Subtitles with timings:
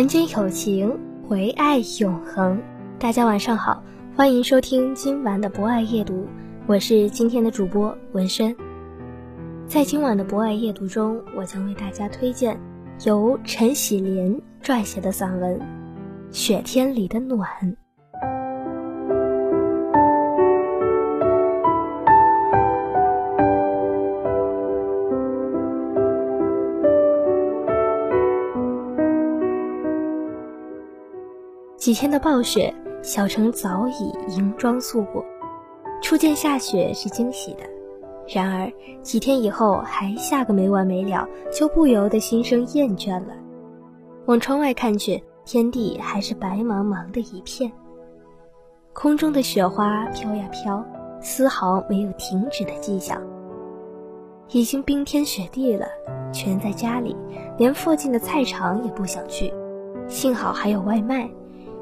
[0.00, 2.58] 人间有情，唯爱永恒。
[2.98, 3.84] 大家晚上好，
[4.16, 6.26] 欢迎收听今晚的博爱夜读，
[6.66, 8.56] 我是今天的主播文轩。
[9.66, 12.58] 在今晚的博爱夜读中，我将为大家推荐
[13.04, 15.58] 由陈喜莲撰写的散文
[16.32, 17.46] 《雪天里的暖》。
[31.80, 35.24] 几天的暴雪，小城早已银装素裹。
[36.02, 37.60] 初见下雪是惊喜的，
[38.28, 38.70] 然而
[39.02, 43.32] 几天以后还下个没完没了，就不由得心生厌倦了。
[44.26, 47.72] 往窗外看去，天地还是白茫茫的一片，
[48.92, 50.84] 空中的雪花飘呀飘，
[51.22, 53.18] 丝毫没有停止的迹象。
[54.50, 55.86] 已经冰天雪地了，
[56.30, 57.16] 全在家里，
[57.56, 59.50] 连附近的菜场也不想去。
[60.08, 61.26] 幸好还有外卖。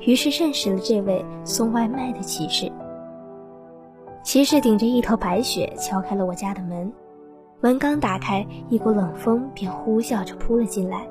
[0.00, 2.70] 于是认识了这位送外卖的骑士。
[4.22, 6.92] 骑士顶着一头白雪敲开了我家的门，
[7.60, 11.06] 门刚打开，一股冷风便呼啸着扑了进来。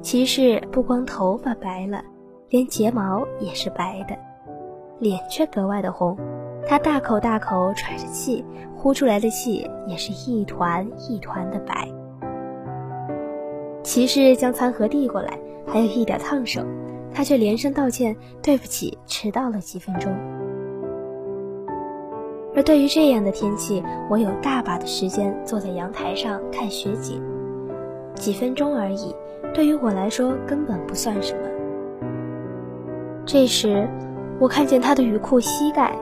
[0.00, 2.02] 骑士不光头发白了，
[2.50, 4.16] 连睫毛也是白的，
[4.98, 6.16] 脸却格外的红。
[6.66, 8.44] 他大口大口喘着气，
[8.76, 11.88] 呼出来的气也是一团一团的白。
[13.82, 16.62] 骑士将餐盒递过来，还有一点烫手。
[17.14, 20.12] 他却连声道歉：“对不起，迟到了几分钟。”
[22.56, 27.22] 而对于这样的天气，我有大把的时间坐在阳台上看雪景，
[28.14, 29.14] 几分钟而已，
[29.52, 31.40] 对于我来说根本不算什么。
[33.24, 33.88] 这时，
[34.38, 35.96] 我看见他的雨裤膝盖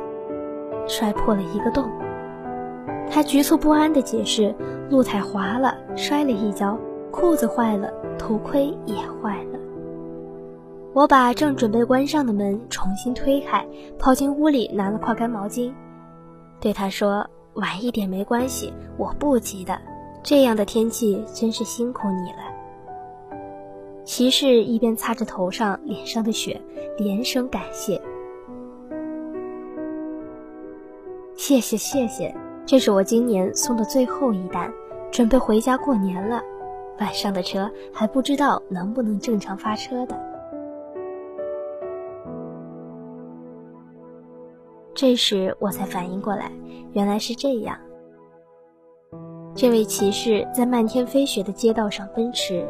[0.86, 1.88] 摔破了一个洞，
[3.10, 4.54] 他局促不安地解释
[4.90, 6.78] ：“路太滑了，摔了一跤，
[7.10, 9.58] 裤子坏了，头盔也坏了。”
[10.94, 13.66] 我把正准备关上的门重新推开，
[13.98, 15.72] 跑进屋里拿了块干毛巾，
[16.60, 19.78] 对他说：“晚一点没关系，我不急的。
[20.22, 23.36] 这样的天气真是辛苦你了。”
[24.04, 26.60] 骑士一边擦着头上、脸上的雪，
[26.98, 27.98] 连声感谢
[31.34, 32.34] ：“谢谢谢谢，
[32.66, 34.70] 这是我今年送的最后一单，
[35.10, 36.42] 准备回家过年了。
[37.00, 40.14] 晚上的车还不知道能不能正常发车的。”
[44.94, 46.52] 这时我才反应过来，
[46.92, 47.76] 原来是这样。
[49.54, 52.66] 这位骑士在漫天飞雪的街道上奔驰，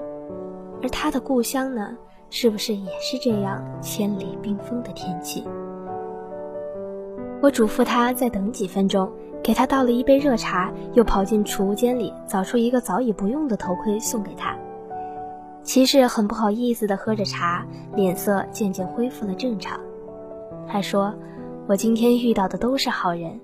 [0.83, 1.97] 而他的故乡呢，
[2.31, 5.45] 是不是也是这样千里冰封的天气？
[7.41, 9.11] 我嘱咐他再等几分钟，
[9.43, 14.57] 给他倒了一杯热茶，又跑进储物间里找出一个早已不用的头盔送给他。
[15.65, 17.67] 骑士很不好意思地喝着茶，
[17.97, 19.81] 脸色渐渐恢复了正常。
[20.69, 21.13] 他说。
[21.69, 23.41] 我今天遇到的都是好人。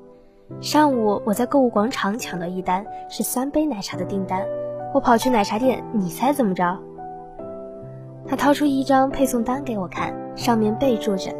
[0.60, 4.44] 上午我在购物广场抢到一单，是三杯奶茶的订单。
[4.92, 6.76] 我跑去奶茶店，你猜怎么着？
[8.26, 11.32] 他掏出一张配送单给我看，上面备注着：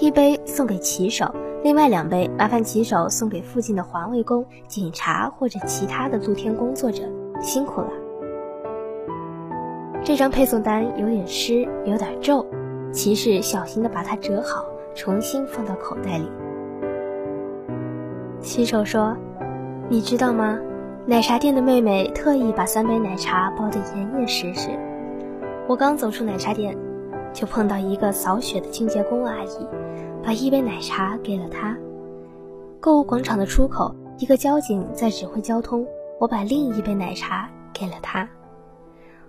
[0.00, 1.32] 一杯送给骑手，
[1.62, 7.04] 另外两杯麻烦骑手送给附近的环卫工、警察或者其他的露天工作者，
[7.40, 7.90] 辛苦了。
[10.02, 12.44] 这张配送单有点湿，有点皱，
[12.90, 14.64] 骑士小心地把它折好。
[14.94, 16.30] 重新放到口袋里。
[18.40, 19.16] 骑手说
[19.88, 20.58] ：“你知道吗？
[21.06, 24.70] 奶茶店的妹妹特意把三杯奶茶包得严严实实。
[25.66, 26.76] 我刚走出奶茶店，
[27.32, 29.66] 就碰到一个扫雪的清洁工阿姨，
[30.22, 31.76] 把一杯奶茶给了她。
[32.80, 35.86] 购物广场的出口，一个交警在指挥交通，
[36.18, 38.28] 我把另一杯奶茶给了他。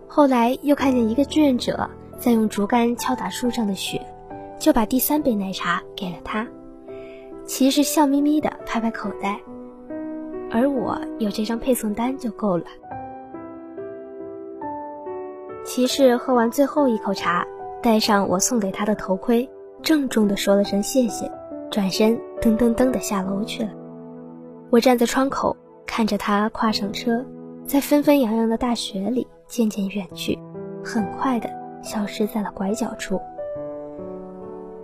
[0.07, 4.01] 后来又看见一个志愿者在用竹竿敲打树上的雪。”
[4.61, 6.47] 就把第三杯奶茶给了他，
[7.45, 9.41] 骑士笑眯眯的拍拍口袋，
[10.51, 12.65] 而我有这张配送单就够了。
[15.65, 17.43] 骑士喝完最后一口茶，
[17.81, 19.49] 戴上我送给他的头盔，
[19.81, 21.29] 郑重地说了声谢谢，
[21.71, 23.69] 转身噔噔噔地下楼去了。
[24.69, 25.57] 我站在窗口，
[25.87, 27.25] 看着他跨上车，
[27.65, 30.37] 在纷纷扬扬的大雪里渐渐远去，
[30.83, 31.49] 很快的
[31.81, 33.19] 消失在了拐角处。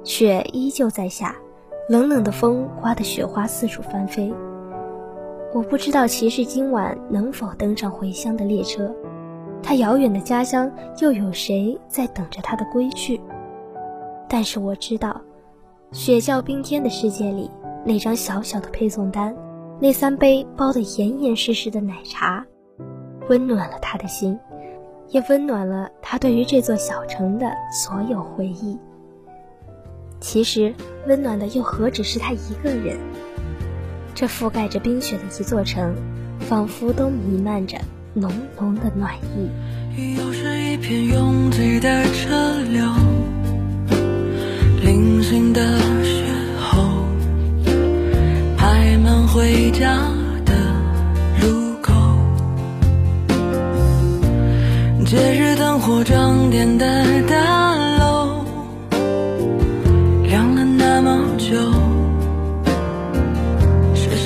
[0.07, 1.35] 雪依旧在下，
[1.89, 4.33] 冷冷的风刮得雪花四处翻飞。
[5.53, 8.89] 我不知道骑士今晚能否登上回乡的列车，
[9.61, 10.71] 他遥远的家乡
[11.01, 13.19] 又有谁在等着他的归去？
[14.29, 15.19] 但是我知道，
[15.91, 17.51] 雪窖冰天的世界里，
[17.83, 19.35] 那张小小的配送单，
[19.77, 22.45] 那三杯包得严严实实的奶茶，
[23.27, 24.39] 温暖了他的心，
[25.09, 28.79] 也温暖了他对于这座小城的所有回忆。
[30.19, 30.73] 其实，
[31.07, 32.97] 温暖的又何止是他一个人？
[34.15, 35.95] 这覆盖着冰雪的一座城，
[36.39, 37.77] 仿佛都弥漫着
[38.13, 39.49] 浓浓的暖意。
[40.17, 42.83] 又是一片拥挤的车流，
[44.83, 46.23] 零星的邂
[46.59, 46.77] 逅，
[48.57, 49.97] 排满回家
[50.45, 50.53] 的
[51.41, 51.93] 路口，
[55.05, 57.05] 节日灯火装点的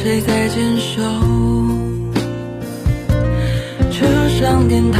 [0.03, 0.99] 谁在坚守？
[3.91, 4.99] 车上电台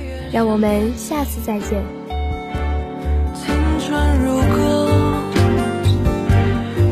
[0.31, 1.83] 让我们下次再见。
[3.35, 4.87] 青春如歌。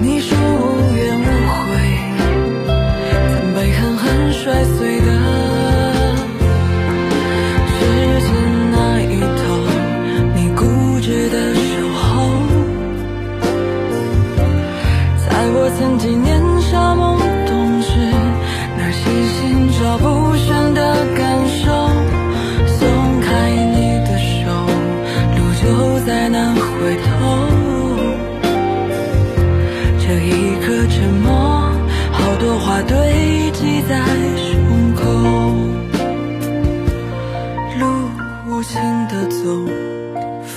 [0.02, 1.68] 你说无怨无悔，
[3.32, 4.79] 曾被狠狠摔碎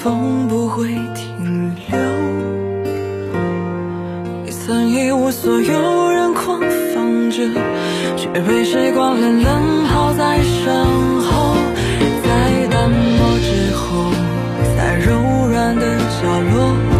[0.02, 1.96] 风不会停留，
[4.44, 6.60] 你曾一无所有，人狂
[6.92, 7.36] 放着，
[8.16, 10.74] 却被时光狠狠抛在身
[11.20, 11.54] 后，
[12.24, 14.10] 在淡漠之后，
[14.76, 15.12] 在柔
[15.52, 15.86] 软的
[16.20, 16.91] 角落。